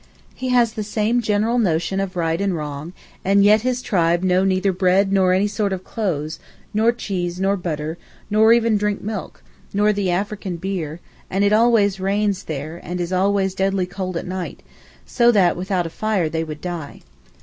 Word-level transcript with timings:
He 0.33 0.49
has 0.49 0.73
the 0.73 0.81
same 0.83 1.21
general 1.21 1.59
notion 1.59 1.99
of 1.99 2.15
right 2.15 2.41
and 2.41 2.55
wrong; 2.55 2.91
and 3.23 3.43
yet 3.43 3.61
his 3.61 3.83
tribe 3.83 4.23
know 4.23 4.43
neither 4.43 4.73
bread 4.73 5.13
nor 5.13 5.31
any 5.31 5.45
sort 5.45 5.71
of 5.71 5.83
clothes, 5.83 6.39
nor 6.73 6.91
cheese 6.91 7.39
nor 7.39 7.55
butter, 7.55 7.99
nor 8.27 8.51
even 8.51 8.77
drink 8.77 9.03
milk, 9.03 9.43
nor 9.75 9.93
the 9.93 10.09
African 10.09 10.55
beer; 10.57 11.01
and 11.29 11.43
it 11.43 11.53
always 11.53 11.99
rains 11.99 12.45
there, 12.45 12.79
and 12.83 12.99
is 12.99 13.13
always 13.13 13.53
deadly 13.53 13.85
cold 13.85 14.17
at 14.17 14.25
night, 14.25 14.63
so 15.05 15.31
that 15.33 15.55
without 15.55 15.85
a 15.85 15.91
fire 15.91 16.29
they 16.29 16.43
would 16.43 16.61
die. 16.61 17.01